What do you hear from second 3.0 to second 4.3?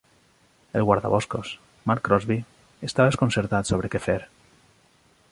desconcertat sobre què fer.